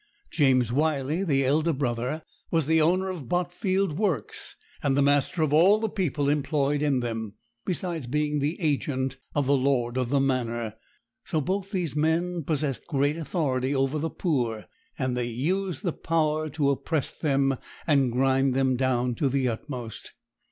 [0.31, 5.53] James Wyley, the elder brother, was the owner of Botfield works, and the master of
[5.53, 7.35] all the people employed in them,
[7.65, 10.73] besides being the agent of the lord of the manor.
[11.23, 14.65] So both these men possessed great authority over the poor;
[14.97, 20.13] and they used the power to oppress them and grind them down to the utmost.